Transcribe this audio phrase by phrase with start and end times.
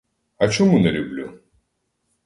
[0.37, 1.39] А чому не люблю?